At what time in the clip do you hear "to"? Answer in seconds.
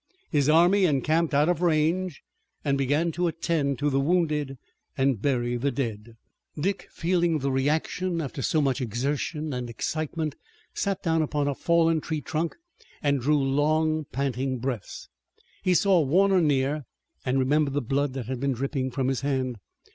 3.11-3.27, 3.77-3.91